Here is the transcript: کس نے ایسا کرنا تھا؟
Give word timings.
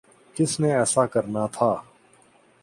کس 0.35 0.59
نے 0.59 0.69
ایسا 0.75 1.05
کرنا 1.05 1.45
تھا؟ 1.47 1.71